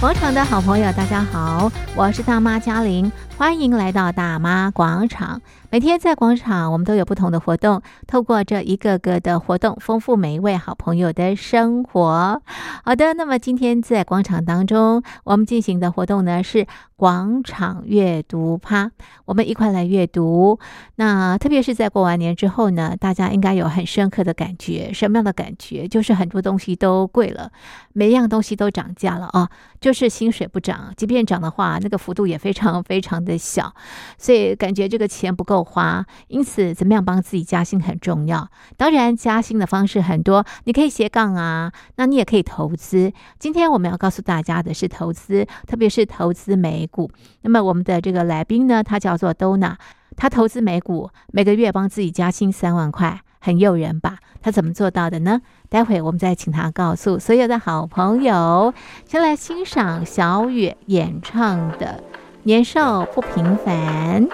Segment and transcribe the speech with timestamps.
[0.00, 5.42] 广场的好朋友，大家好，我是大妈嘉玲，欢迎来到大妈广场。
[5.70, 12.40] 每天在广场，我们都有不同的活动，透过这一个个的活动，丰富每一位好朋友的生活。
[12.84, 16.66] 好的，那么今天在广场当中，我们进行的活动呢是
[16.96, 18.90] 广场阅读趴，
[19.26, 20.58] 我们一块来阅读。
[20.96, 25.86] 那特别是在过完年之后呢，大家应该有很深刻的感觉，什么样的感觉？
[25.86, 27.52] 就是很多东西都贵了，
[27.92, 29.50] 每一样东西都涨价了啊，
[29.82, 33.74] 就是薪水不涨，即便涨的话，那个幅度也非常非常的小，
[34.16, 35.57] 所以感觉这个钱不够。
[35.62, 38.48] 花，因此怎么样帮自己加薪很重要。
[38.76, 43.12] 当然，加薪的方式很多，你可以斜杠啊，那你也可以投资。
[43.38, 47.10] 今天我们要告诉大家的是投资，特别是投资美股。
[47.42, 49.76] 那么我们的这个来宾呢，他叫做 Donna，
[50.16, 54.18] 他投资美股，每个月帮自己加薪三万块，很诱人吧？
[54.40, 55.40] 他怎么做到的呢？
[55.68, 58.72] 待会我们再请他告诉所有的好朋友。
[59.04, 62.02] 先来欣赏小雨演唱的
[62.44, 64.26] 《年少不平凡》。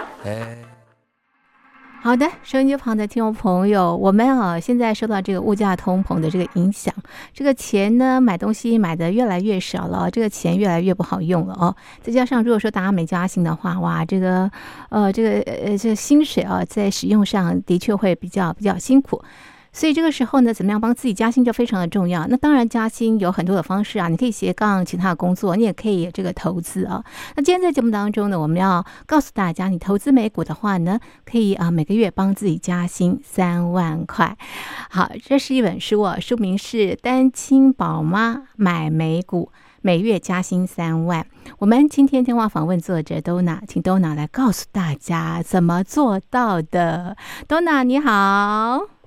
[2.05, 6.93] 好的，收音机旁的听众朋友，我们啊现在受到这个物价通膨的这个影响，
[7.33, 11.75] 这个钱呢买东西买的越来越少了，这个钱越来越不好用了哦。
[12.03, 14.51] 再加上如果说大家没加薪的话，哇，这个
[14.91, 19.23] 呃这个呃这个薪水啊在使用上的确会比较比较辛苦。
[19.75, 22.27] 所以这个时候呢，怎么样帮自己加薪就非常的重要。
[22.29, 27.05] 那当然，加薪有很多的方式啊，你可以斜杠其他的工作，你也可以这个投资啊。
[27.35, 34.39] 那今天在节目当中呢，我们要告诉大家，你投资美股的话呢，可以啊每个月帮自己加薪三万块。
[34.91, 39.51] 好，这是一本书啊，书名是《单亲宝妈买美股，
[39.83, 41.23] 每月加薪三万》。
[41.59, 47.17] 我们今天电话访问作者 Donna，请 Donna 来告诉大家怎么做到的。
[47.49, 49.04] Donna 你好。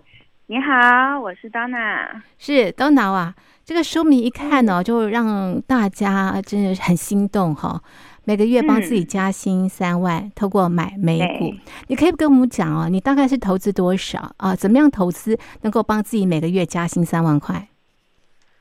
[0.50, 3.36] 你好，我是 Donna，是 Donna 啊。
[3.66, 7.82] 这个书名一看呢、哦，就让大家真的很心动哈、哦。
[8.24, 11.54] 每个月帮自己加薪三万，嗯、透过买美股，
[11.88, 14.56] 你可以跟我们讲哦，你大概是投资多少啊？
[14.56, 17.68] 怎么样投资能够帮自己每个月加薪三万块？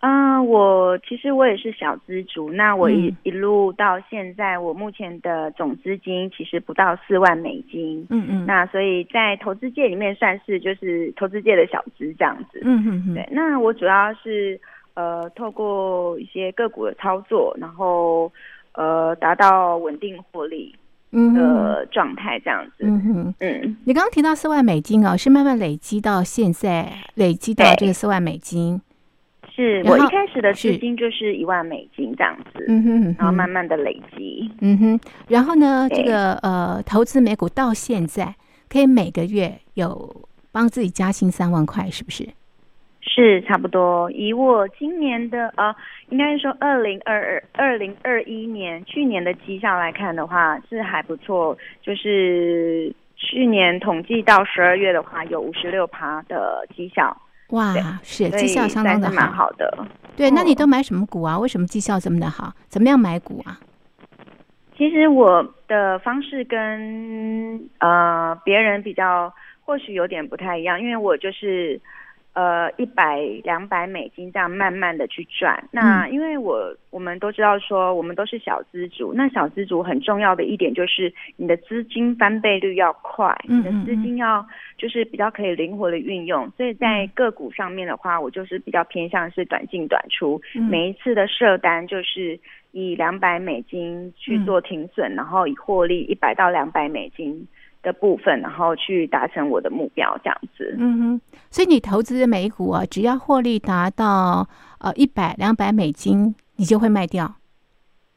[0.00, 8.66] 嗯，我其实我也是小资族，那我一、嗯、一路到现在，我目前的总资金其实不到四万美金，嗯嗯，那。
[8.66, 13.04] 所以在投资界里面算是就是投资界的小资这样子，嗯嗯。
[13.08, 14.60] 嗯，对，那我主要是
[14.94, 18.30] 呃透过一些个股的操作，然后
[18.72, 20.74] 呃达到稳定获利
[21.10, 23.34] 的状态这样子，嗯哼。
[23.40, 28.80] 嗯，你刚刚提到四万美金哦，是慢慢累积到现在累积到这个四万美金。
[29.56, 38.34] 是我一开始的资金就是一万美金这样子，嗯哼，然后慢慢的累积，嗯哼，然后呢，这个呃投资美股到现在
[38.68, 40.14] 可以每个月有
[40.52, 42.28] 帮自己加薪三万块，是不是？
[43.00, 44.10] 是差不多。
[44.10, 45.74] 以我今年的呃，
[46.10, 51.56] 应该是说二零二二二零二一年去年的绩效来看的话，是还不错。
[51.80, 57.16] 就是去年统计到十二月的话，有五十六趴的绩效。
[57.50, 59.86] 哇，是绩效相当的蛮好的。
[60.16, 61.38] 对，那你都买什么股啊？
[61.38, 62.52] 为什么绩效这么的好？
[62.68, 63.58] 怎么样买股啊？
[64.76, 69.32] 其实我的方式跟呃别人比较，
[69.64, 71.80] 或许有点不太一样，因为我就是。
[72.36, 75.66] 呃，一百两百美金这样慢慢的去赚。
[75.72, 79.14] 那因为我我们都知道说，我们都是小资族。
[79.14, 84.44] 那小资族很重要的一点就是，你的资金翻倍率要快，你的资金要
[84.76, 86.46] 就是比较可以灵活的运用。
[86.58, 90.38] 所以在个股上面的话，我就是比较偏向是短进短出。
[90.70, 92.38] 每一次的设单就是
[92.72, 97.48] 以两百美金去做停损，然后以获利一百到两百美金
[97.86, 100.74] 的部分，然后去达成我的目标，这样子。
[100.76, 101.20] 嗯哼，
[101.50, 104.48] 所以你投资美股啊，只要获利达到
[104.80, 107.36] 呃一百两百美金，你就会卖掉。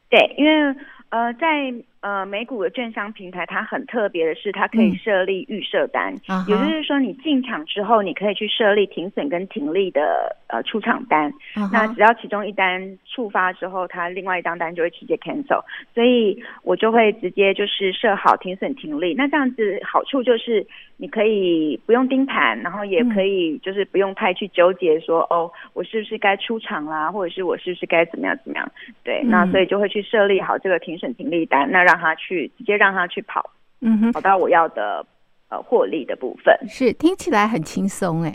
[0.09, 0.75] 对，因为
[1.09, 1.71] 呃在。
[2.01, 11.29] 呃，美股的券商平台它很特别的是，它可以设立预设单，嗯、也就是说，你进场之后，你可以去设立停损跟停利的呃出场单。
[11.57, 15.61] 嗯、那只要其中一单触发之后，它另外一张单就会直接 cancel。
[15.93, 19.13] 所以我就会直接就是设好停损停利。
[19.15, 28.71] 那这样子好处就是你可以不用盯盘，然后也可以就是不用太去纠结说、嗯、哦，我是不是该出场啦，或者是我是不是该怎么样怎么样？
[29.03, 31.69] 对，嗯、那所以就会去设立好这个停损停利单。
[31.69, 33.49] 那让他去直接让他去跑，
[33.81, 35.03] 嗯哼，跑到我要的
[35.49, 38.31] 呃获利的部分，是听起来很轻松哎。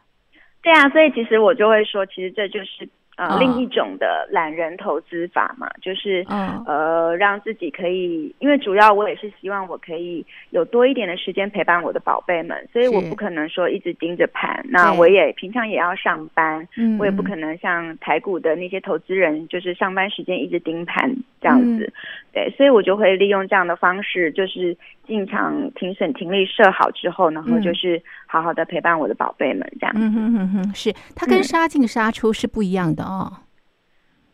[0.62, 2.86] 对啊，所以其实我就会说，其实这就是
[3.16, 14.64] 呃，另一种的懒人投资法嘛，就是、哦、呃，让自己可以，因为主要我也是希望我可以有多一点的时间陪伴我的宝贝们，所以我不可能说一直盯着盘。
[14.70, 16.66] 那我也平常也要上班，
[16.98, 21.84] 我也不可能像台股的那些投资人，就是上班时间一直盯盘这样子。
[21.84, 21.92] 嗯、
[22.32, 24.74] 对，所以我就会利用这样的方式，就是
[25.06, 29.94] 进场停损停利设好之后，然后就是好好的陪伴我的宝贝们这样。
[29.96, 33.01] 嗯哼哼哼，是它跟杀进杀出是不一样的。
[33.02, 33.32] 哦，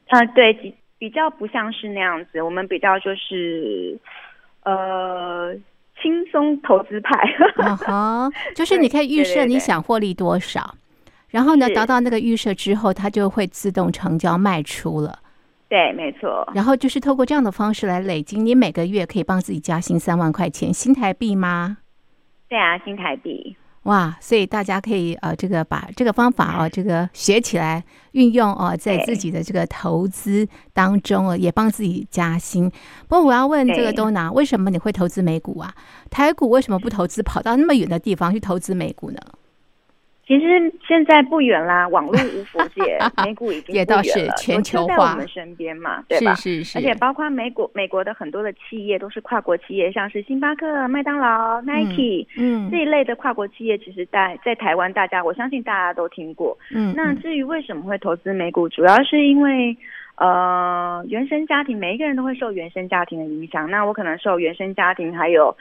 [0.08, 3.98] 啊，对，比比较不像是那样子，我们比较就是
[4.64, 5.54] 呃
[6.00, 7.16] 轻松投资派，
[7.86, 10.74] 啊就是你可以预设你想获利多少，
[11.28, 15.18] 然后呢达到那个预设之后，它就会自动成交卖出了，
[15.68, 21.78] 对，没错，然后就是透过这样的方式来累积，你每个月可以帮自己加薪三万块钱新台币吗？
[22.48, 23.56] 对啊，新台币。
[23.88, 27.82] 哇，所以大家可以呃，这个把这个方法哦，这个学起来
[28.12, 32.70] 运用哦，在自己的这个投资当中哦，也帮自己加薪。
[33.08, 35.74] 不过我要问这个 Donna，为什么你会投资美股啊？
[36.10, 39.18] 台股为什么不投资，跑到那么远的地方去投资美股呢？
[40.28, 46.34] 其实现在不远啦， 网络无国界， 美股已经也倒是全球化，在我们身边嘛，对吧？
[46.34, 56.54] 是是是，而且包括美国美国的很多的企业都是跨国企业，像是星巴克、麦当劳、Nike，嗯，这一类的跨国企业，其实在在台湾，大家我相信大家都听过。
[56.74, 59.74] 嗯，那至于为什么会投资美股，主要是因为。
[60.18, 63.70] 呃，原生家庭，每一个人都会受原生家庭的影响。
[63.70, 65.56] 那我可能受原生家庭，还有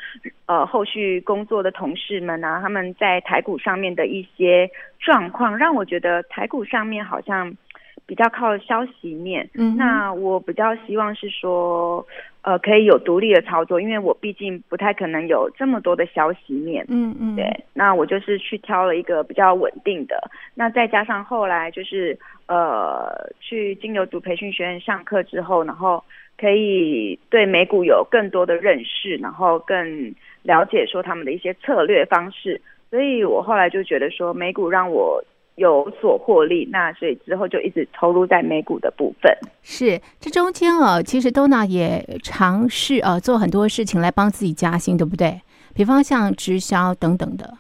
[0.48, 4.70] 呃后续工作的同事们啊，他们在台股上面的一些
[5.00, 7.56] 状况，让我觉得台股上面好像。
[8.08, 12.08] 比较靠消息面，嗯，那我比较希望是说，
[12.42, 17.44] 呃，可以有独立的操作，因为我毕竟不太可能有这么多的消息面，嗯嗯，对，
[17.74, 20.18] 那我就是去挑了一个比较稳定的，
[20.56, 22.18] 那再加上后来就是
[22.48, 26.02] 呃，去金牛族培训学院上课之后，然后
[26.40, 35.22] 可以对美股有更多的认识，然后更了解说他们的一些策略方式，所以我后来就觉得说美股让我。
[35.58, 39.36] 有所获利，那所以之后就一直投入在美股的部分。
[39.64, 45.42] 是，这中间哦，其实 Donna 也尝试呃做很多事情来帮自己加薪，对不对？
[45.74, 47.58] 比方像直销等等的。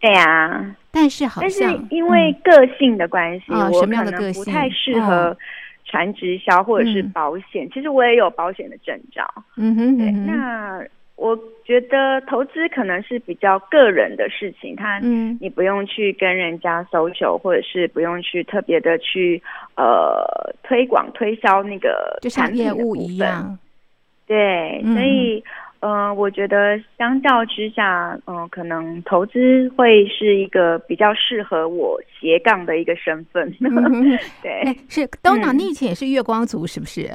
[0.00, 5.36] 对呀，但是好像但是因为个性的关系，嗯、我可能不太适合
[5.84, 7.66] 传直销或者是保险。
[7.66, 9.28] 嗯、其实我也有保险的证照。
[9.56, 10.84] 嗯哼，对，那。
[11.16, 19.40] 我觉得投资可能是比较个人的事情，他嗯，你不用去跟人家 social，或者是不用去特别的去
[19.76, 20.24] 呃
[20.64, 23.56] 推广推销那个就像业务一样。
[24.26, 25.44] 对，嗯、所以
[25.80, 33.48] 呃，我觉得相较之下，嗯、呃，可能投资会是一个比较适合我斜杠的一个身份。
[33.60, 37.10] 嗯、 对，是 Donna，你以前也是月光族是不是？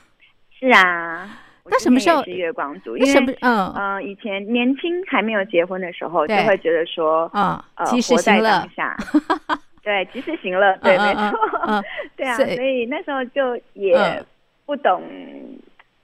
[0.58, 1.39] 是啊。
[1.70, 2.96] 那什么时候是月光族？
[2.96, 8.96] 因为嗯呃，以前年轻还没有结婚的时候，就会觉得说，嗯呃，活在当下，
[9.84, 11.38] 对，及时行乐，对，没错，
[12.16, 13.96] 对啊，所以那时候就也
[14.66, 15.02] 不懂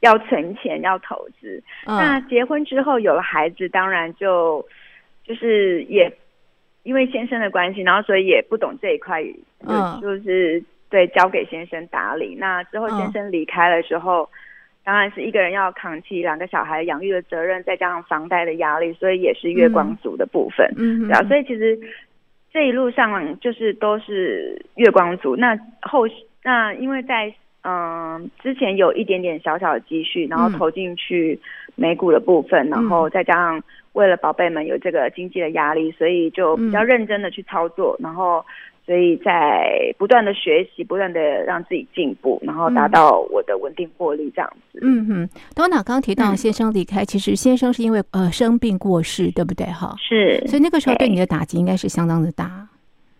[0.00, 1.60] 要存钱，要投资。
[1.84, 4.64] 那结婚之后有了孩子，当然就
[5.24, 6.10] 就是也
[6.84, 9.20] 因为先生的关系，然后所以也不懂这一块，
[9.66, 12.36] 嗯，就是对，交给先生打理。
[12.36, 14.28] 那之后先生离开了之后。
[14.86, 20.64] 当然是一个人要扛起两个小孩养育的责任，再加上房贷的压力，所以也是月光族的部分。
[20.78, 21.76] 嗯，对啊，所以其实
[22.52, 25.34] 这一路上就是都是月光族。
[25.34, 26.06] 那后
[26.44, 31.36] 那因为在嗯、呃、之前有一点点小小的积蓄，然后投进去
[31.74, 33.60] 美股的部分，嗯、然后再加上
[33.94, 38.46] 为了宝贝们有这个经济的压力，所以就比较认真的去操作，嗯、然后。
[38.86, 44.78] 所以在不断的学习，不断的让自己进步，然后达到我的稳定获利这样子。
[44.81, 49.66] 嗯哼，Donna 刚刚提到先生离开，嗯、其实先生是因为呃生病过世，对不对？
[49.66, 50.40] 哈，是。
[50.46, 52.69] 所以那个时候对你的打击应该是相当的大。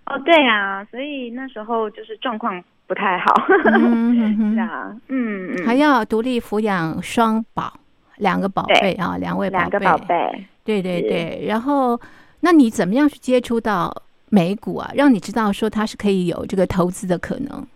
[0.06, 3.35] 哦，对啊，所以那时候就是状况不太好。
[3.75, 4.14] 嗯，
[4.54, 7.73] 是啊，嗯嗯，还要独立抚养双宝，
[8.18, 10.46] 两个宝贝啊，两位宝贝，两个宝贝。
[10.62, 12.00] 对对对，然后
[12.38, 13.92] 那你怎么样去接触到？
[14.37, 17.66] 美股啊，让你知道说它是可以有这个投资的可能。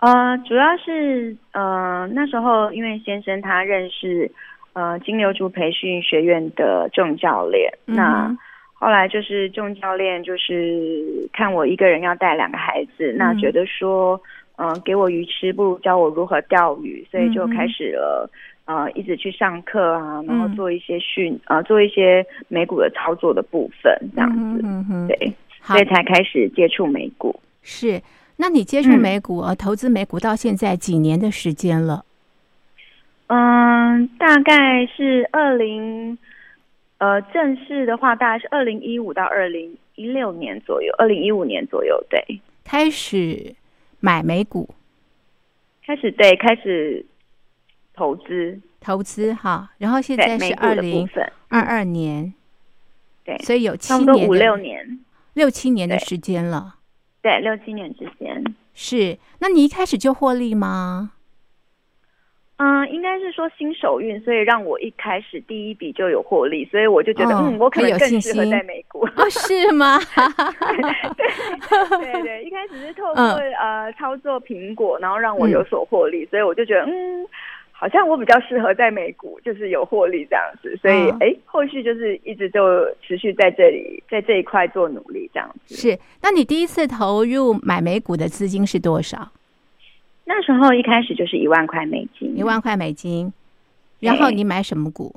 [0.00, 4.30] 呃，主要是呃那时候因为先生他认识
[4.72, 8.36] 呃金牛族培训学院的郑教练，嗯、那
[8.74, 14.20] 后来就是郑教练就是看我一个人要带两个孩子，嗯、那觉得说
[14.56, 18.30] 嗯、呃、给我鱼吃不如教我如何钓鱼，所以就开始了、
[18.66, 25.08] 嗯、呃一直去上课啊，然后做一些训、嗯、呃做一些美股的操作的部分这样子，嗯、哼。
[25.08, 25.32] 对。
[25.62, 27.38] 所以才开始接触美股。
[27.62, 28.02] 是，
[28.36, 32.04] 那你接触美股投资美股到现在几年的时间了？
[33.26, 36.16] 嗯，大概是二零，
[36.98, 43.54] 呃，正式的话大概是二零一五到二零一六年左右，二零一五年左右，对，开始
[44.00, 44.70] 买美股，
[45.84, 47.04] 开始对，开始
[47.92, 48.58] 投资。
[48.80, 51.06] 投资哈，然后现在是二零
[51.48, 52.32] 二二年，
[53.24, 55.00] 对，所以有七年五六年
[55.38, 56.74] 六七年的时间了。
[57.22, 59.16] 对，六七年之间是。
[59.38, 61.12] 那你一开始就获利吗？
[62.56, 69.06] 嗯，应该是说新手运，所以让我一开始第一笔就有获利，所以我就觉得，哦、嗯，我可能更适合在美国。
[69.16, 69.96] 哦，是吗？
[72.00, 77.24] 对对对，一开始是透过、嗯、呃操作苹果，然后让我有所获利，嗯、所以我就觉得，嗯。
[77.80, 82.60] 好像我比较适合在美股，就是有获利这样子，所以哎、哦，后续就是一直就
[83.00, 85.76] 持续在这里，在这一块做努力这样子。
[85.76, 89.30] 是，那你第一次投入买美股的资金是多少？
[90.24, 93.32] 那时候一开始就是一万块美金，一万块美金。
[94.00, 95.14] 然后你买什么股？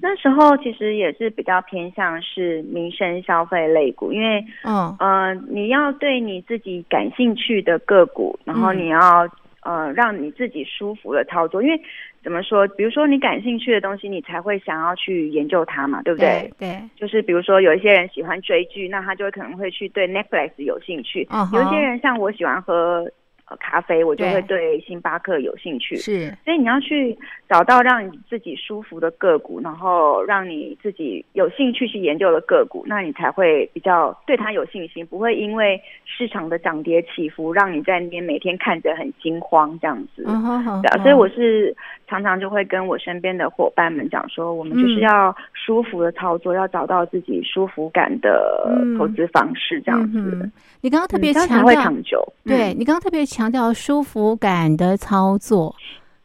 [0.00, 9.28] 那时候其实也是比较偏向是民生消费类股，因为嗯呃，你要对你自己感兴趣的个股，然后你要。
[9.64, 11.80] 嗯呃，让你自己舒服的操作，因为
[12.22, 12.66] 怎么说？
[12.68, 16.50] 比如说你感兴趣的东西，你才会想要去研究它嘛，对不对？
[16.58, 16.68] 对。
[16.70, 21.24] 对，就是比如说有一些人喜欢追剧，那他就会可能会去对 Netflix 有兴趣。
[21.30, 21.56] Uh huh.
[21.56, 23.10] 有一些人像我喜欢喝。
[23.46, 24.74] 呃，咖啡我就会对。
[24.84, 27.16] 星巴克有兴趣，是，所以你要去
[27.48, 40.24] 找到让你自己舒服的个股，然后让你自己有兴趣去研究的个股，那你才会比较对它有信心，不会因为市场的涨跌起伏让你在那边每天看着很惊慌这样子。
[40.26, 41.74] 嗯哼哼，对啊，所以我是
[42.06, 50.50] 常常就会跟我身边的伙伴们讲说，我们就是要舒服的操作，嗯、要找到自己舒服感的投资方式这样子。
[50.80, 51.64] 你刚刚特别强
[52.02, 52.24] 调。
[52.44, 53.24] 对、嗯、你刚刚特别。
[53.34, 55.74] 强调舒服感的操作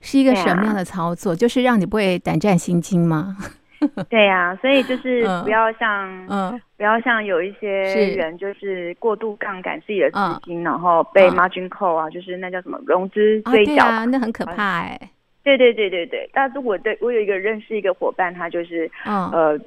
[0.02, 1.32] 是一个什么样的操作？
[1.32, 3.36] 啊、就是让你不会胆战心惊吗？
[4.10, 7.70] 对呀、啊，所以就是不要像嗯，嗯不要像有一些
[8.16, 15.10] 人就是过度杠杆自己的资金，嗯、然后被 margin call 啊，就是那叫什么融资追缴、啊啊，那很可怕哎、欸。
[15.44, 19.60] 对对对对对，但是我对我有一个认识一个伙伴，他就是嗯呃。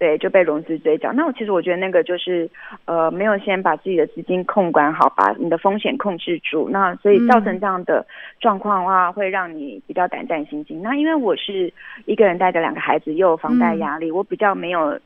[0.00, 1.12] 对，就被融资追缴。
[1.12, 2.48] 那我其实我觉得那个就是，
[2.84, 6.68] 呃，没有先把自己的资金控管好，把你的风险控制住。
[6.70, 8.06] 那所以造成这样的
[8.38, 10.80] 状况的话，会让你比较胆战心惊。
[10.82, 11.72] 那因为我是
[12.04, 14.96] 一个人带着两个孩子，又有房贷压力，嗯、我比较没有。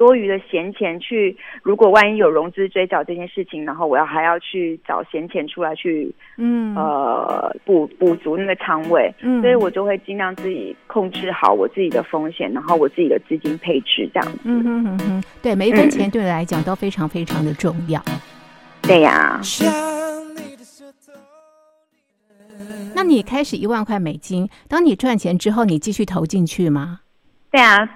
[0.00, 14.38] 多余的闲钱去，如果万一有融资追缴这件事情，然后我要还要去找闲钱出来去，嗯，呃，补补足那个仓位，嗯，所以我就会尽量自己控制好我自己的风险，然后我自己的资金配置这样子。
[14.44, 18.02] 嗯哼哼哼，对，每一分钱对你来讲都非常非常的重要。
[18.80, 19.38] 对呀。
[22.94, 27.00] 那你开始一万块美金，当你赚钱之后，你继续投进去吗？
[27.50, 27.86] 对啊。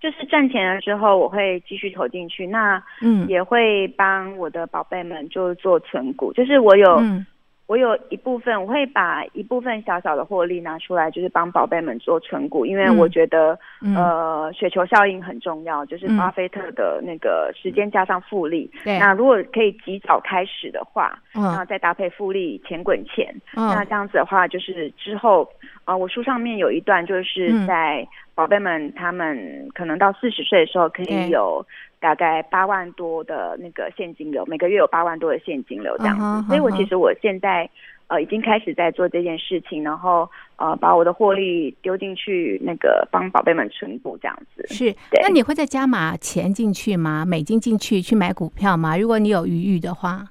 [0.00, 2.46] 就是赚钱了之后，我会继续投进去。
[2.46, 6.32] 那嗯，也会帮我的宝贝们就做存股。
[6.32, 7.26] 就是我有，嗯、
[7.66, 12.64] 我有一部分，我会把一部分小小的获利拿出来，就是帮宝贝们做存股。
[12.64, 18.70] 因为我觉得，嗯、呃，雪球效应很重要，就是巴菲特的那个时间加上复利。
[18.82, 19.00] 对、嗯。
[19.00, 23.34] 那如果可以及早开始的话，嗯、那再搭配复利，钱滚钱。
[23.54, 25.44] 嗯、那这样子的话，就是之后
[25.84, 28.08] 啊、呃，我书上面有一段就是在。
[28.40, 31.62] 宝贝们，他们可能到四十岁的时候，可以有
[32.00, 36.22] 大概八万多的那个现金流，每个月有八万多的现金流这样子。
[36.22, 36.46] Uh huh, uh huh.
[36.46, 37.68] 所以我其实我现在
[38.06, 44.66] 呃已经开始在做这件事情，然后呃把我的获利丢进去那个帮宝贝们存股这样子。
[44.68, 47.26] 是，对那你会再加码钱进去吗？
[47.26, 48.96] 美金进去去买股票吗？
[48.96, 50.24] 如果你有余裕的话，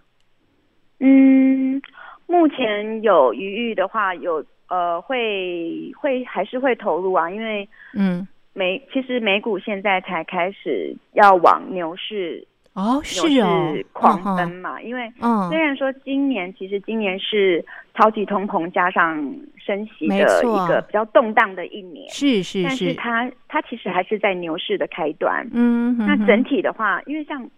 [0.99, 1.79] 嗯，
[2.25, 4.43] 目前有余裕的话有。
[4.69, 14.75] 呃，会会还是会投入啊，因为嗯，美其实美股现在才开始要往牛市哦，是哦，狂奔嘛。
[14.75, 15.11] 哦、因为
[15.49, 19.17] 虽然说今年、嗯、其实今年是超级通膨加上
[19.57, 25.45] 升息的一个比较动荡的一年，是是是，但是它它其实还是在牛市的开端。
[25.51, 27.49] 嗯，那整体的话，因为像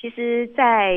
[0.00, 0.94] 其实，在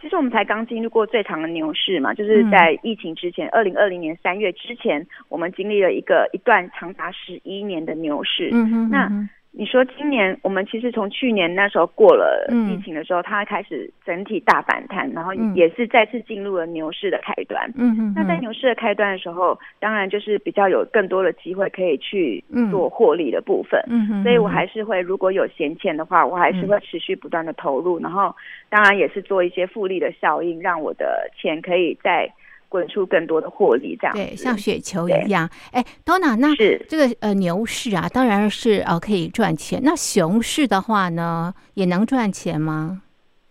[0.00, 8.48] 其实我们才刚经历过最长的牛市嘛，就是在疫情之前，二零二零年三月之前，我们经历了一个一段长达十一年的牛市。
[8.50, 17.68] 嗯哼嗯哼，那你说今年我们其实从去年那时候过了疫情的时候，嗯、它开始整体大反弹，然后也是再次进入了牛市的开端。
[17.76, 18.14] 嗯嗯。
[18.14, 23.82] 那在牛市的开端的时候，当然就是比较有更多的机会可以去做获利的部分。
[23.88, 24.22] 嗯嗯。
[24.22, 28.34] 所以我还是会，如果有闲钱的话，我还是会持续不断的投入，然后
[28.68, 32.32] 当然也是做一些复利的效应，让我的钱可以在。
[32.70, 35.50] 滚出更多的获利，这样对，像雪球一样。
[35.72, 39.80] 哎，Donna，那是这个呃牛市啊，当然是呃可以赚钱。
[39.82, 43.02] 那熊市的话呢，也能赚钱吗？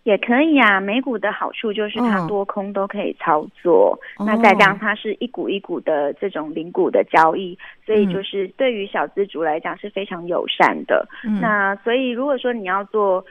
[0.03, 0.79] 也可以啊。
[0.79, 11.05] 美股的好处就是它多空都可以操作，哦、那再加上它是一股一股的这种零股的交易，哦、所以就是对于小资族来讲是非常友善的。
[11.25, 13.23] 嗯、那所以如果说你要做。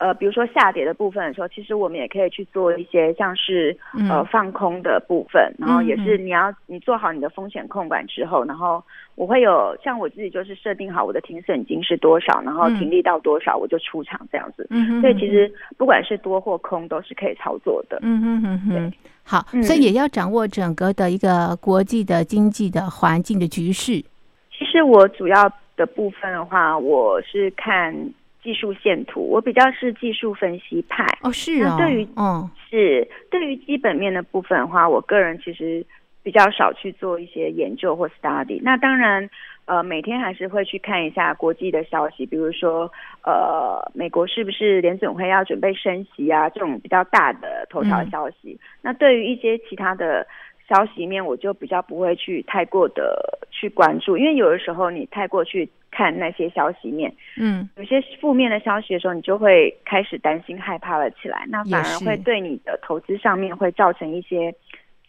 [0.00, 8.82] 呃，比如说下跌的部分的时候，其实我们也可以去做一些像是、嗯、呃放空的部分，然后也是你要你做好你的风险控管之后，然后
[9.14, 14.66] 我会有像我自己就是设定好我的停损金是多少，然后停利到多少我就出场这样子。
[14.70, 17.98] 嗯，所以其实不管是多或空都是可以操作的。
[18.00, 18.92] 嗯嗯嗯嗯，
[19.22, 24.02] 好，所以也要掌握整个的一个国际的经济的环境的局势。
[24.50, 27.94] 其实我主要的部分的话，我是看。
[28.42, 31.78] 技术线图，我比较是技术分析派哦，是啊、哦。
[31.78, 35.84] 对于嗯，是对于基本面的部分的话，我个人其实
[36.22, 38.60] 比较少去做一些研究或 study。
[38.62, 39.28] 那当然，
[39.66, 42.90] 呃，每天还是会去看一下国际的消息，比如说，
[43.24, 46.48] 呃，美国是不是联准会要准备升息啊？
[46.50, 48.52] 这种比较大的头条消息。
[48.52, 50.26] 嗯、那对于一些其他的。
[50.72, 64.54] 消息面我就比较不会去太过的去关注，因为有的时候你太过去看那些消息面，嗯，有些负面的消息的时候，你就会开始担心害怕了起来，那反而会对你的投资上面会造成一些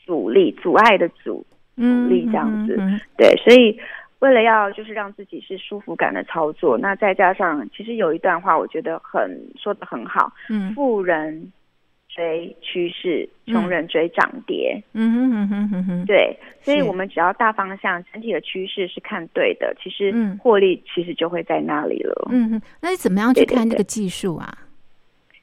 [0.05, 1.45] 阻力、阻碍的阻
[1.77, 2.75] 阻力这样子。
[2.77, 3.79] 嗯嗯嗯、对，所以
[4.19, 11.51] 为了要就是让自己是舒服感的操作，那再加上其实有一段话我觉得很说的很好，嗯，富人。
[12.13, 14.81] 追趋势，穷人追涨跌。
[14.93, 22.27] 嗯哼哼哼哼哼，对，所以我们只要大方向整体的趋势是看对的，其实获利其实就会在那里了。
[22.31, 24.53] 嗯哼，那你怎么样去看这个技术啊？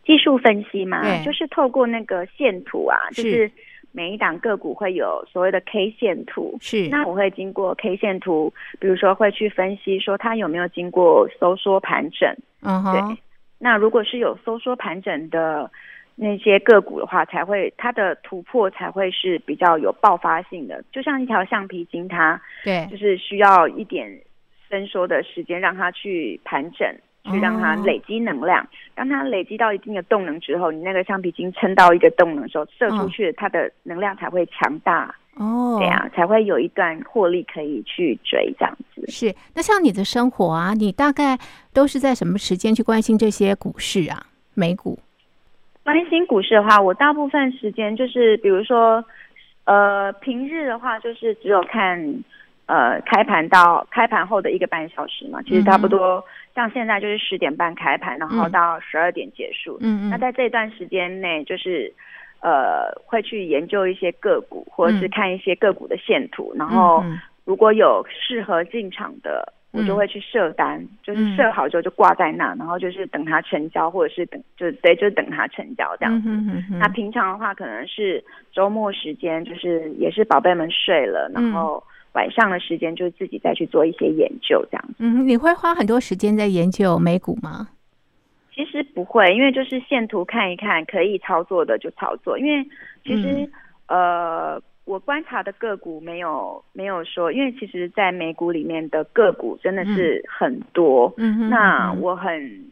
[0.05, 3.51] 技术分析嘛，就是透过那个线图啊，就是
[3.93, 6.57] 每一档个股会有所谓的 K 线图。
[6.61, 12.29] 是，那我会经过 K 线图，比如说会去分析说它有没有经过收缩盘整。
[12.61, 13.19] 嗯哼，对。
[13.59, 15.71] 那如果是有收缩盘整的。
[16.21, 24.21] 那些个股的话，才会它的突破才会是比较有爆发性的，就像一条橡皮筋，它对，就是需要一点
[24.69, 26.93] 伸缩的时间，让它去盘整，
[27.25, 28.65] 去让它累积能量。
[28.65, 35.15] 哦、当它累积到一定的动能之后，你那个橡皮筋撑到一个动能的时候，射出去，它的能量才会强大。
[35.37, 39.07] 哦，对啊，才会有一段获利可以去追这样子。
[39.07, 41.39] 是，那像你的生活啊，你大概
[41.73, 44.27] 都是在什么时间去关心这些股市啊？
[44.55, 44.99] 美股？
[45.89, 49.03] 关心股市的话，我大部分时间就是，比如说，
[49.65, 51.99] 呃，平日的话就是只有看，
[52.67, 56.23] 呃，开盘到开盘后的一个半小时嘛，其实差不多
[56.55, 59.79] 像现在就是十点半开盘，然后到十二点结束。
[59.81, 60.11] 嗯嗯。
[60.11, 61.91] 那在这段时间内，就是
[62.43, 67.03] 呃，会去研究一些个股，或者是看一些个股的线图，然后
[67.47, 69.55] 如果有适合进场的。
[69.71, 76.29] 我就会去设单，嗯、就是设好之后就挂在那，嗯、然后就是等它成交，或者是等就对，就等它成交这样子。
[76.31, 84.95] 嗯、哼哼，那平常的话，可能是周末时间，就是也是宝贝们睡了，嗯、然后晚上的时间就自己再去做一些研究这样子。
[85.01, 87.69] 嗯，你会花很多时间在研究美股吗？
[88.55, 92.39] 其实不会，因为就是线图看一看，可以操作的就操作。
[92.39, 92.65] 因为
[93.05, 93.49] 其实、
[93.89, 93.99] 嗯、
[94.55, 94.63] 呃。
[94.89, 101.13] 我观察的个股没有没有说，因为其实，在美股里面的个股真的是很多。
[101.19, 102.65] 嗯，那我很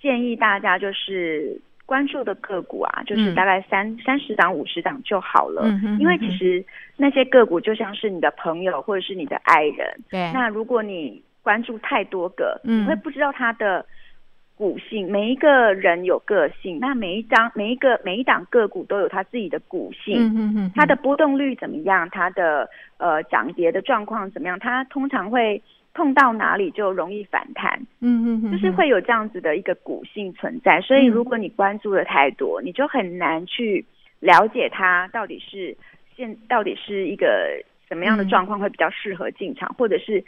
[0.00, 5.62] 建议大家就是关注的个股啊，就是大概三三十档、五十档就好了。
[5.64, 6.64] 嗯，因为其实
[6.96, 10.00] 那些个股就像是你的朋友或者是你的爱人。
[10.10, 10.32] 对。
[10.32, 13.84] 那如果你关注太多个，你会不知道他的。
[14.56, 22.08] 股性，每一个人有个性，那每一张、每一个、每一档个股都有它自己的股性，嗯哼哼，它的波动率怎么样？
[22.10, 24.56] 它的呃涨跌的状况怎么样？
[24.58, 25.60] 它通常会
[25.92, 30.80] 碰到哪里就容易反弹，嗯哼哼，就是会有这样子的一个股性存在。
[30.80, 33.84] 所以如果你关注的太多，你就很难去
[34.20, 35.76] 了解它到底是
[36.16, 40.22] 现到底是一个什么样的状况会比较适合进场，或者是。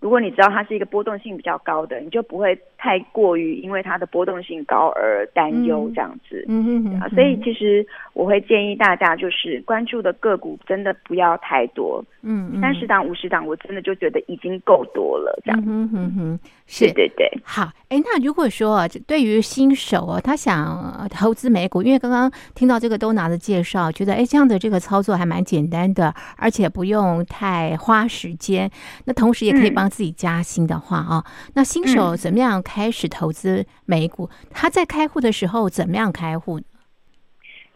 [0.00, 6.44] 如果你知道它是一个波动性比较高的，你就不会太过于因为它的波动性高而担忧这样子。
[6.48, 7.10] 嗯嗯嗯。
[7.10, 12.04] 所以其实我会建议大家，就是关注的个股真的不要太多。
[12.22, 12.60] 嗯嗯。
[12.60, 15.40] 三十档、五十档，我真的就觉得已经够多了。
[15.44, 15.62] 这样。
[15.66, 16.38] 嗯嗯嗯。
[16.66, 17.30] 是，对对。
[17.42, 28.70] 好，哎，那如果说对于新手哦，他想投资美股，因为刚刚听到这个 Donna 的介绍，觉得哎，这样的这个操作还蛮简单的，而且不用太花时间。
[29.04, 29.83] 那同时也可以帮。
[29.88, 34.28] 自己加薪的话啊，那新手怎么样开始投资美股？
[34.42, 36.64] 嗯、他在开户的时候怎么样开户呢？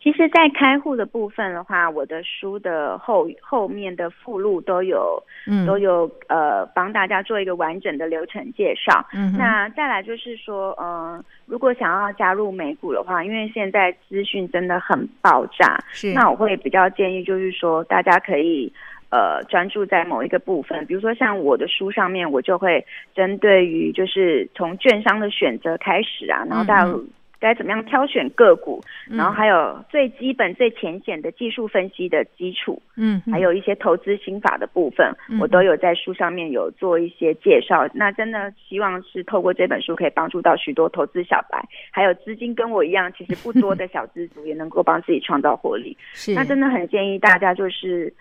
[0.01, 9.05] 其实，在开户的部分的话，我的书的后后面的附录都有，嗯，都有呃，帮大家做一个完整的流程介绍。
[9.13, 18.73] 嗯，那再来就是说，嗯、呃，如果想要加入美股的话，因为现在资讯真的很爆炸，是，那我会比较建议就是说，大家可以。
[19.11, 27.01] 呃，专注在某一个部分，比如说像我的书上面，我就会针对于就是从券商的选择开始啊，然后到
[27.41, 37.89] 该怎么样挑选个股，嗯、然后还有最基本最浅显的技术分析的基础，嗯，还有一些投资心法的部分，嗯、我都有在书上面有做一些介绍。
[37.95, 45.97] 那真的希望是透过这本书可以帮助到许多投资小白，还有资金跟我一样其实不多的小资族， 也能够帮自己创造获利。
[46.13, 48.13] 是，那真的很建议大家就是。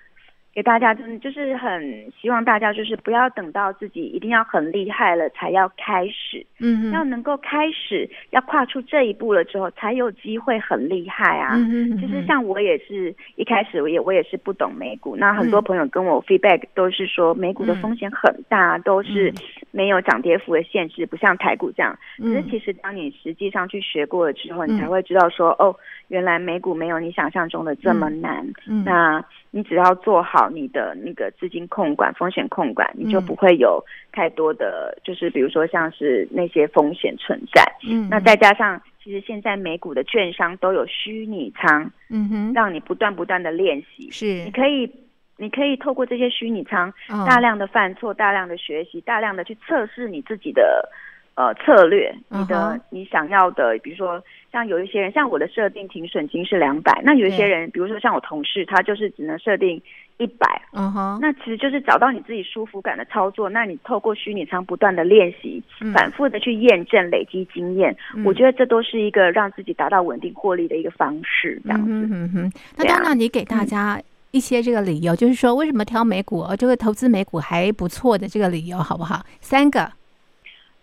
[0.58, 11.54] 给大家真的就是很希望大家就是不要等到自己一定要很厉害了才要开始，嗯，要能够开始要跨出这一步了之后才有机会很厉害啊。
[11.58, 19.32] 嗯嗯，就是像我也是一开始我也我也是不懂美股，那很多朋友跟我 feedback 都是说美股的风险很大，都是
[19.70, 21.96] 没有涨跌幅的限制，不像台股这样。
[22.18, 25.76] 可是其实当你实际上去学过了之后，你才会知道说哦，
[26.08, 28.44] 原来美股没有你想象中的这么难。
[28.84, 37.64] 那你只要做好你的那个资金控管、风险控管，你就不会有太多的，嗯、就是比如说像是那些风险存在。
[37.88, 44.12] 嗯，那再加上，其实现在美股的券商都有虚拟仓，嗯哼，让你不断不断的练习。
[44.12, 44.92] 是，你可以，
[45.38, 46.94] 你可以透过这些虚拟仓，
[47.26, 50.88] 大量的犯错，大量的学习，大量的去测试你自己的。
[51.38, 54.20] 呃，策略，你的你想要的，比如说
[54.52, 59.80] 像有一些人，像我的设定停损金是两百，那有一些人，比如说像我同事，他就是只能设定
[60.18, 65.62] 一百，嗯哼，那其实就是找到你自己舒服感的操作，那你透过虚拟仓不断的练习，
[65.94, 67.96] 反复的去验证，累积经验，
[68.26, 71.92] 我觉得这都是一个让自己达到稳定获利的一个方式，这样子。
[71.92, 79.24] 嗯哼哼，那当然，你给大家一些这个理由，就是说为什么挑美股，这个投资美股还不错的这个理由，好不好？
[79.40, 79.88] 三个。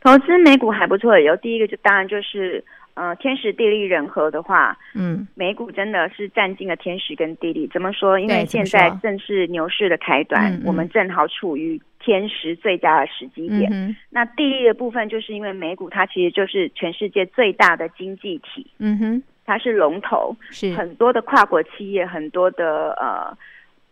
[0.04, 2.62] 投资美股还不错，有第一个就当然就是，
[2.92, 7.66] 呃，天时地利人和的话，嗯，美股真的是占尽了天时跟地利。
[7.72, 8.20] 怎么说？
[8.20, 13.70] 因为现在正是牛市的开端，我们正好处于天时最佳的时机点。
[13.72, 23.34] 嗯、那地利的部分，就是因为美股它其实就是全世界最大的经济体，嗯哼，它是龙头，是很多的跨国企业，很多的呃。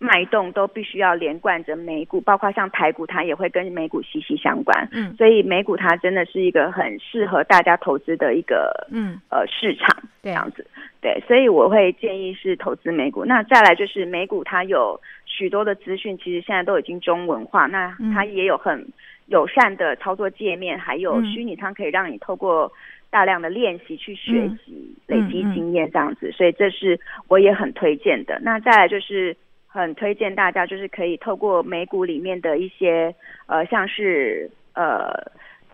[0.03, 4.89] 脉动都必须要连贯着美股，包括像台股，它也会跟美股息息相关。
[4.91, 9.89] 嗯，所以美股它真的是一个很适合大家投资的一个嗯呃市场
[10.21, 10.67] 这样子。
[11.01, 13.25] 对，所以我会建议是投资美股。
[13.25, 17.67] 那再来就是美股，它有许多的资讯，其实现在都已经中文化。
[17.67, 18.85] 那它也有很
[19.27, 22.73] 友善的操作界面，还有虚拟仓可以让你透过
[23.09, 26.33] 大量的练习去学习、累积经验这样子。
[26.33, 28.41] 所以这是我也很推荐的。
[28.43, 29.37] 那再来就是。
[29.73, 33.15] 很推荐大家，就是可以透过美股里面的一些
[33.47, 35.11] 呃，像是呃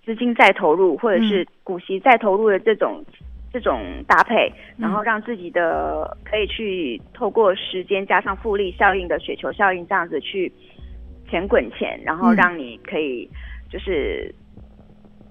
[0.04, 3.04] 资金再投入，或者是股息再投入的这种
[3.52, 10.52] 这种搭配，然后让自己的可以去透过时间加上复利效应的雪球效应这样子去
[11.28, 13.28] 钱滚钱，然后让你可以
[13.68, 14.32] 就是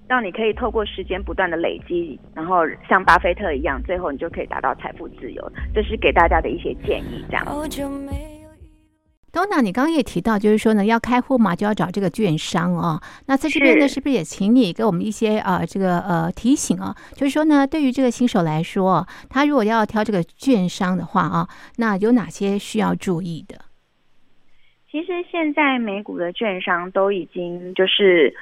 [0.10, 5.52] 让你可以透过时间不断的累积，然后像巴菲特一样，最后你就可以达到财富自由。
[5.74, 7.46] 这是给大家的一些建议，这样。
[9.38, 13.00] Donna，你刚刚也提到，就是说呢，要开户嘛，就要找这个券商哦。
[13.28, 16.96] 那在这边呢，是不是也请你给我们一些呃这个呃提醒啊？
[17.14, 23.60] 就是说呢，对于这个新手来说，他如果要挑这个券商的话啊，那有哪些需要注意的？
[24.90, 28.34] 其实现在美股的券商都已经就是。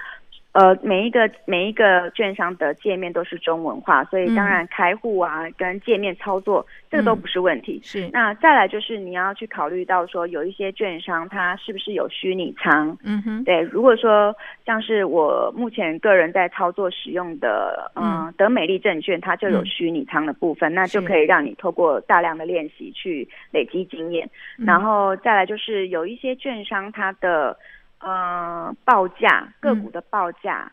[0.55, 7.73] 呃，每一个每一个券商的界面都是中文化，所以当然开户啊、嗯、跟界面操作这个都不是问题。
[7.73, 12.97] 嗯、是，那再来就是你要去考虑到说，有一些券商它是不是有虚拟仓？
[13.03, 13.59] 嗯哼，对。
[13.63, 14.33] 如果说
[14.65, 24.25] 像是我目前个人在操作使用的，呃、嗯，德美丽证券，它就有虚拟仓的部分，嗯、那就可以让你透过大量的练习去累积经验。
[24.57, 27.57] 嗯、然后再来就是有一些券商它的。
[27.99, 30.71] 呃报价个股的报价，嗯、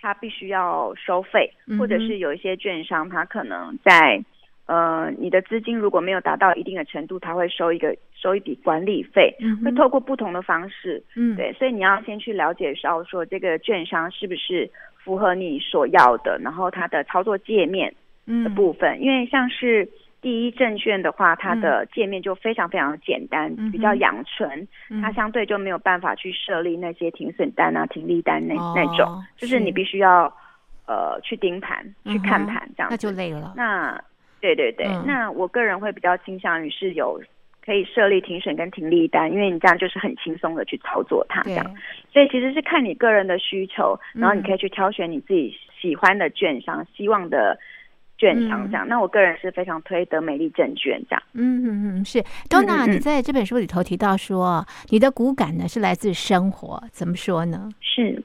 [0.00, 4.22] 它必须要收费，或者是有一些券商，它可能在
[4.66, 17.94] 呃你的资金如果没有达到一定的程度，它会收一个收一笔管理费，嗯、会透过不同的方式，嗯，对，所以你要先去了解到说这个券商是不是符合你所要的，然后它的操作界面
[18.44, 19.88] 的部分，嗯、因为像是。
[20.20, 30.24] 第一证券的话，它的界面就非常非常简单，嗯、比较阳春，嗯、它相对就没有办法去设立那些停损单啊、停利单那、哦、那种，就是你必须要
[30.88, 33.52] 呃去盯盘、嗯、去看盘这样，那就累了。
[33.56, 33.96] 那
[34.40, 37.20] 对对对，嗯、那我个人会比较倾向于是有
[37.64, 41.64] 可以设立停损跟停利单，因为你这样就是很轻松的去操作它这样，
[42.12, 47.56] 所以其实是看你个人的需求，然后你可以去挑选你自己喜欢的券商，希望的。
[48.18, 51.22] 券商这样，嗯、那我个人是非常推德美丽证券这样。
[51.32, 57.70] 嗯嗯嗯，是 Donna，你在这本书里头提到说，你的骨感呢是来自生活，怎么说呢？
[57.80, 58.22] 是，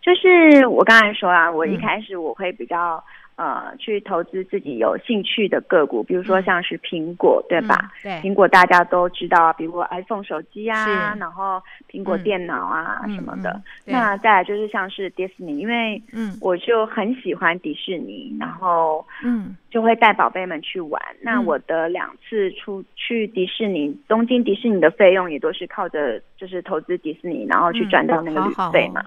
[0.00, 3.04] 就是我刚才说啊，我一开始我会比较。
[3.36, 7.92] 呃，去投资自己有兴趣的个股，比如说像是苹果，嗯、对吧？
[8.02, 13.60] 对，苹果大家都知道，比如说 iPhone 手机啊，是然后苹果电脑啊、嗯、什么的。
[13.84, 20.98] 那再来就是像是迪士尼，因为嗯，我就很喜欢迪士尼，然后嗯，就会带宝贝们去玩。
[21.16, 29.04] 嗯、那我的两次出去迪士尼，东京迪士尼的费用也都是靠着就是投资迪士尼，然后去赚到那个旅费嘛。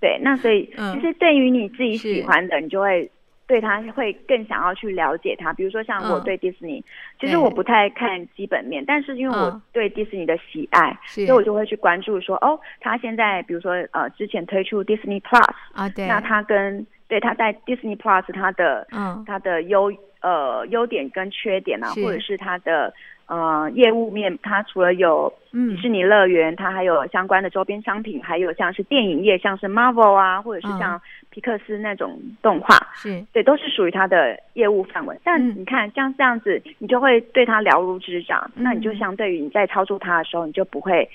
[0.00, 3.08] 对，那所以其实对于你自己喜欢的，你就会。
[3.48, 6.84] 对他会更想要去了解他，比如说像我对迪士尼，
[7.18, 19.24] 其实我不太看基本面，但是因为我对迪士尼的喜爱，所以我就会去关注说，哦，他现在比如说呃之前推出 Disney Plus 啊，对，那他跟对他在 Disney Plus 他的嗯。
[19.26, 22.92] 他的优呃优点跟缺点啊，或者是它的。
[23.30, 35.14] 呃，业务面，它除了有迪士尼乐园，嗯、它还有相关的周边商品，还有像是电影业，像是 Marvel 啊，或者是像皮克斯那种动画，是对，都是属于它的业务范围。
[35.22, 41.06] 但你看，像这样子，你就会对它了如指掌，嗯、那你就相对于你在操作它的时候，你就不会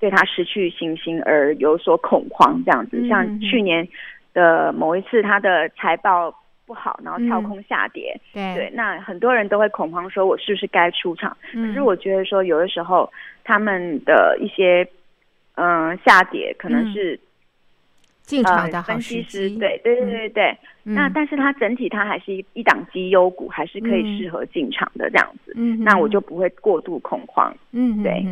[0.00, 2.62] 对它失去信心而有所恐慌。
[2.64, 3.86] 这样子，嗯、像去年
[4.32, 6.34] 的某一次，它的财报。
[6.68, 11.34] 不好，然后跳空下跌，嗯、对，对，那很多人都会恐慌，说我是不是该出场？
[11.54, 13.10] 嗯、可是我觉得说，有的时候
[13.42, 14.86] 他们的一些
[15.54, 17.18] 嗯、呃、下跌，可能是
[18.20, 20.58] 进场的好时机，对对对对对。
[20.84, 25.54] 嗯、那但是它整体它还是一一档绩优股，还是可以适合进场的这样子。
[25.56, 27.50] 嗯，那我就不会过度恐慌。
[27.72, 28.22] 嗯，对。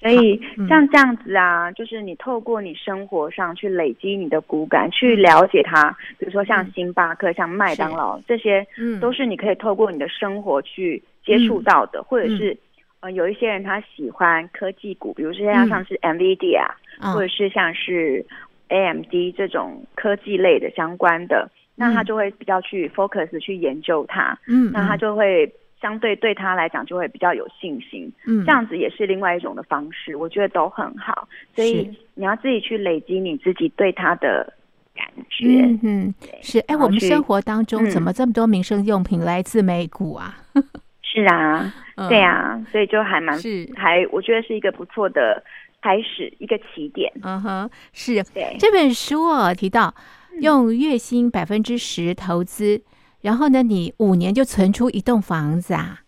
[0.00, 5.90] 嗯所以像这样子啊，嗯、就是你透过你生活上去累积你的骨感，去了解它。
[6.18, 11.98] 比如说像星巴克、嗯、像麦当劳这些，嗯，都是你可以透过你的生活去接触到的。
[11.98, 12.56] 嗯、或者是
[13.00, 16.64] 呃，有一些人他喜欢科技股，比如说像像是 NVIDIA，、
[17.00, 18.24] 嗯、或者是像是
[18.68, 24.38] AMD 这种科技类的相关的，嗯、那他就会比较去 focus 去研究它。
[24.46, 25.52] 嗯，那他就会。
[25.80, 31.28] 相对对他来讲就会比较有信心，嗯，这样子也是另外一种的方式，我觉得都很好。
[31.54, 34.52] 所以你要自己去累积你自己对他的
[34.94, 36.58] 感觉，嗯嗯，是。
[36.60, 40.36] 哎，我们生活当中怎么这么多民生用品来自美股啊？
[41.02, 41.72] 是啊，
[42.08, 45.42] 对啊，所以就还蛮是，还我觉得是一个不错的
[45.80, 47.10] 开始，一个起点。
[47.22, 48.22] 嗯哼，是。
[48.34, 49.94] 对，这本书哦提到
[50.40, 52.82] 用月薪百分之十投资。
[53.20, 56.00] 然后呢，你五年就存出一栋房子啊？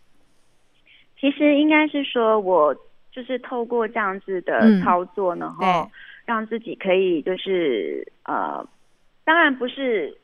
[1.18, 2.74] 其实应该是说，我
[3.12, 5.90] 就是透过这样子的操作，嗯、然后
[6.24, 8.66] 让自己可以就是呃，
[9.24, 10.16] 当然不是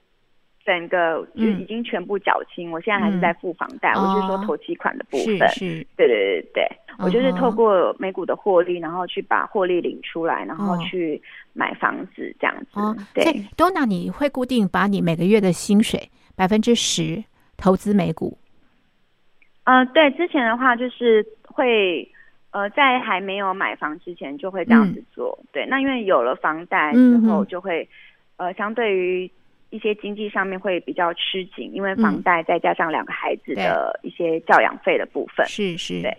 [0.65, 5.49] 整个就已经全部缴清，嗯、我现在还是在付房贷，嗯、我就是说头期款的部分。
[5.49, 6.69] 是，对对对对，
[6.99, 11.21] 我就是透过美股的获利，然后去把获利领出来，然后去
[11.53, 12.81] 买房子这样子。
[12.81, 13.25] 哦、对
[13.57, 16.09] ，Donna，你会固定把你每个月的薪水。
[16.37, 17.25] 百分之十
[17.57, 18.37] 投资美股，
[19.65, 22.07] 呃，对，之前的话就是会，
[22.51, 25.67] 呃，在还没有买房之前就会这样子做，嗯、对。
[25.67, 27.89] 那因为有了房贷之后，就会，
[28.37, 29.31] 嗯、呃，相对于
[29.71, 36.15] 一些经济上面会比较吃紧，因为房贷再加上两个孩子的一些教养费的部分，是是，对。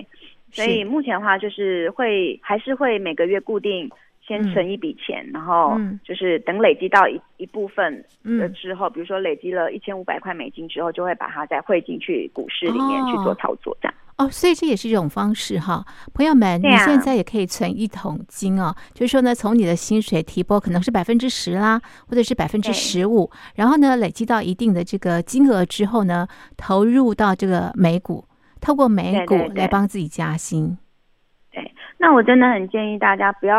[0.51, 3.87] 所以目前的话就是会还是会每个月固定。
[4.27, 13.95] 先存一笔钱，嗯、然后就是等累积到一一部分的之后，嗯、比如说累积了一千五百块美金之后，就会把它再汇进去股市里面去做操作，这样。
[14.17, 18.65] 哦，所以这也是一种方式哈，朋友们，你现在也可以存一桶金哦。
[18.65, 28.25] 啊、就是说呢，从你的薪水提拨可能是百分之十啦，或者是百分之十五，然后呢，累积到一定的这个金额之后呢，投入到这个美股，
[28.59, 30.75] 透过美股来帮自己加薪。
[31.51, 33.55] 对，对，对，对，那我真的很建议大家不要。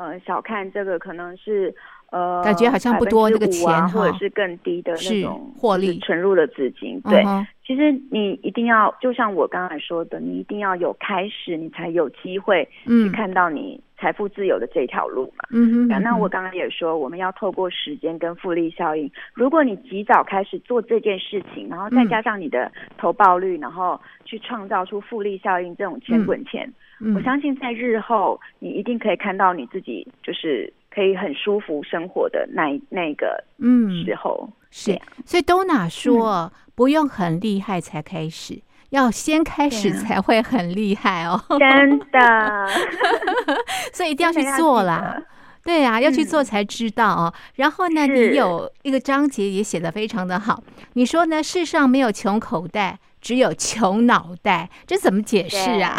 [0.00, 1.74] 呃小看这个可能是
[2.10, 7.00] 呃感觉好像不多这个钱、啊、或者是更低的那种获利存入的资金。
[7.02, 13.80] 对、嗯，其实你一定要就像我刚才说的，你一定要有开始，你才有机会去看到你。
[14.00, 19.12] 财富自由的这条路嘛，嗯哼，那我刚刚也说，我们要透过时间跟复利效应。
[19.34, 35.00] 如果你及早开始做这件事情，然后再加上你的投报率，然后去创造出复利效应这种钱滚钱，嗯，我相信在日后你一定可以看到你自己就是可以很舒服生活的那那个嗯时候，嗯，是。
[35.24, 38.60] 所以 Donna 说，不用很厉害才开始。
[38.90, 42.66] 要先开始才会很厉害哦，真的，
[43.94, 45.16] 所以一定要去做啦。
[45.62, 47.32] 对啊，要去做才知道哦。
[47.32, 50.60] 嗯、然后呢，你有一个章节也写得非常的好。
[50.94, 51.40] 你说呢？
[51.40, 55.96] 世上没有穷口袋，只有穷脑袋，这怎么解释啊？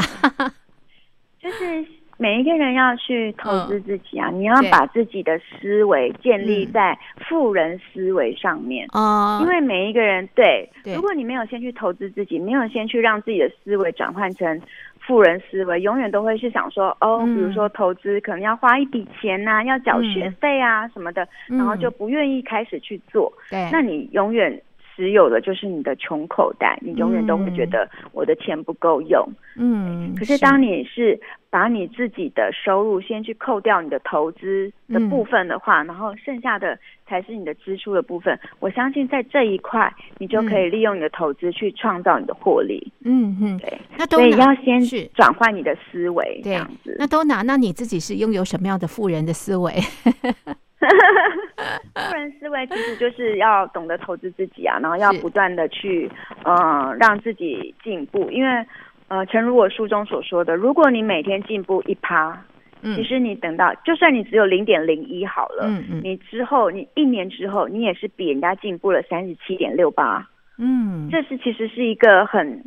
[1.40, 1.86] 就是。
[2.22, 4.40] 每一个人要去投资自己啊、嗯！
[4.40, 6.96] 你要把自己的思维建立在
[7.28, 9.40] 富人思维上面哦。
[9.42, 14.62] 因为每一个人对，对，如果你没有先去投资自己，没有先去让自己的思维转换成
[15.00, 23.34] 富人思维，永远都会是想说哦，比如说投资可能要花一笔钱呐、啊，要缴学费啊什么的，然后就不愿意开始去做。
[23.50, 24.62] 对，那你永远。
[24.96, 29.28] 只有的就是你的穷口袋，你永远都会觉得我的钱不够用。
[29.56, 38.40] 嗯，可是当你是把你自己的收入先去扣掉你的投资的部分的话，嗯，然后剩下的才是你的支出的部分。
[38.60, 42.92] 我相信在这一块，你就可以利用你的投资去创造你的获利。
[43.04, 43.78] 嗯嗯，对。
[43.98, 44.82] 那都所以要先
[45.14, 46.96] 转换你的思维，这样子。
[46.98, 49.74] 那都拿，那你自己是拥有什么样的富人的思维？
[51.96, 56.10] 富人思维其实就是要懂得投资自己啊，然后要不断的去，
[56.44, 58.30] 呃，让自己进步。
[58.32, 58.66] 因为，
[59.08, 62.44] 呃，诚如我书中所说的，如果你每天进步一趴，
[62.82, 72.64] 嗯，其实你等到，就算你只有零点零一好了，嗯嗯，你之后，你一年之后，你也是比人家进步了三十七点六八，嗯，这是其实是一个很，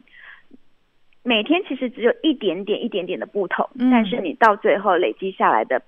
[1.25, 5.83] 每天其实只有一点点一点点的不同，嗯，但是你到最后累积下来的。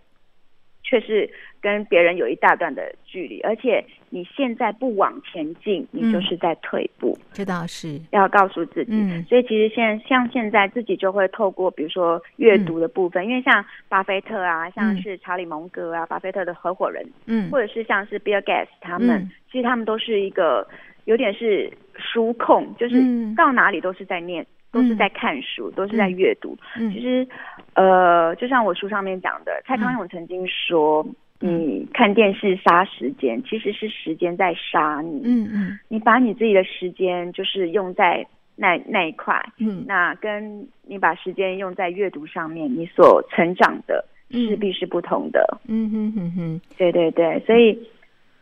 [0.87, 1.29] 却是
[1.61, 7.19] 跟别人有一大段的距离，而且你现在不往前进，你就是在退步。
[7.33, 8.01] 这倒是。
[8.13, 8.93] 要告诉自己。
[8.93, 20.65] 嗯，所以其实现在像现在自己就会透过比如说阅读的部分，嗯，因为像巴菲特啊，像是查理蒙格啊，嗯，巴菲特的合伙人，嗯，或者是像是 Bill Gates 他们，嗯，其实他们都是一个
[21.07, 23.03] 有点是书控，就是
[23.35, 24.47] 到哪里都是在念。
[24.73, 26.57] 都是在看书，嗯、都是在阅读。
[26.79, 27.27] 嗯，其实，
[27.75, 31.07] 呃，就像我书上面讲的，蔡康永曾经说
[31.41, 45.59] ：“嗯、你看电视杀时间，其实是时间在杀你。”嗯嗯，你把你自己的时间就是用在那那一块，嗯，那跟你把时间用在阅读上面，你所成长的势必是不同的。
[45.69, 47.79] 嗯哼哼哼，对对对，所以。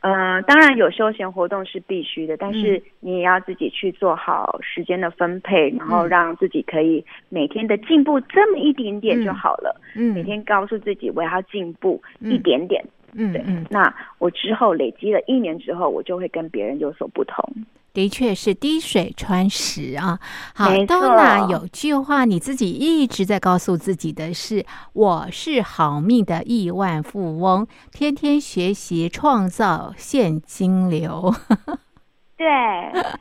[0.06, 9.80] 嗯、呃，当然有休闲活动是必须的，但是你也要自己去做好时间的分配，嗯，然后让自己可以每天的进步这么一点点就好了。
[9.96, 12.84] 嗯，每天告诉自己我要进步一点点。
[13.14, 17.42] 嗯，对，嗯，那我之后累积了一年之后，我就会跟别人有所不同。
[17.94, 20.18] 的确是滴水穿石啊！
[20.52, 31.32] 好，Donna 有句话你自己一直在告诉自己的是：我是好命的亿万富翁，天天学习创造现金流。
[32.36, 32.46] 对，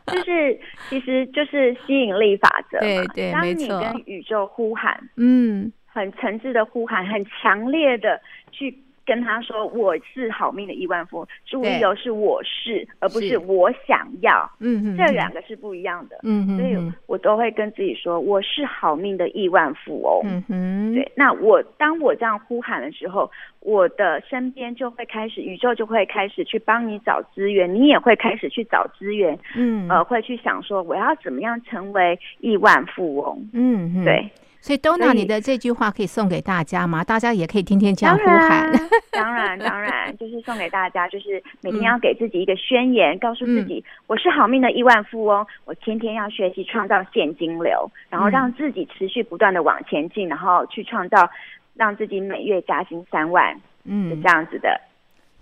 [0.07, 0.59] 就是
[0.89, 2.79] 其实就是吸引力法则。
[2.79, 8.19] 对对，当你跟宇宙呼喊，嗯，很诚挚的呼喊，很强烈的
[8.51, 8.75] 去。
[9.05, 14.49] 跟他说我是好命的亿万富翁，注意哦，是我是，而不是我想要。
[14.59, 16.17] 嗯嗯，这两个是不一样的。
[16.23, 20.21] 嗯嗯，所以我都会跟自己说我是好命的亿万富翁。
[20.23, 21.11] 嗯哼，对。
[21.15, 29.37] 那我当我这样呼喊的时候，我的身边就会开始，宇宙就会开始去帮你找资源，你也会开始去找资源。
[29.55, 33.49] 嗯，呃，会去想说我要怎么样成为亿万富翁。
[33.53, 34.29] 嗯，对。
[34.63, 37.03] 所以，Donna，你的这句话可以送给大家吗？
[37.03, 38.71] 大家也可以天天这样呼喊。
[39.11, 51.29] 当然，当然，就是送给大家，就是每天要给自己一个宣言，嗯、告诉自己、嗯、我是好命的亿万富翁，我天天要学习创造现金流，然后让自己持续不断的往前进，然后去创造
[51.73, 54.79] 让自己每月加薪三万，嗯，是这样子的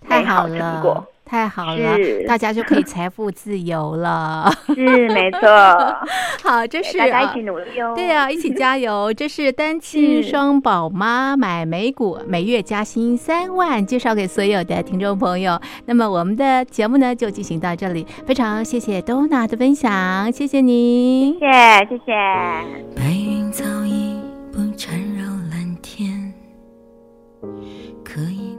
[0.08, 1.06] 太好成果。
[1.32, 1.96] 太好了，
[2.28, 4.52] 大家就可以财富自由了。
[4.76, 5.48] 是，没错。
[6.44, 7.94] 好，这是大家一起努力哦。
[7.96, 9.10] 对啊，一起加油。
[9.14, 15.58] 这是单亲双宝妈买美股，每月加薪三万，介绍给所有的听众朋友。
[15.86, 18.06] 那么我们的节目呢，就进行到这里。
[18.26, 22.12] 非常谢谢 Donna 的分享，谢谢您，谢谢，谢谢。
[22.94, 24.20] 白云早已
[24.52, 26.30] 不缠绕蓝天。
[28.04, 28.51] 可以